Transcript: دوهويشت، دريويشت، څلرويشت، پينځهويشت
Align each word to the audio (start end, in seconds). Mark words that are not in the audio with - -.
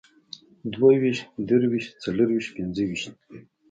دوهويشت، 0.73 1.23
دريويشت، 1.47 1.91
څلرويشت، 2.03 2.49
پينځهويشت 2.57 3.13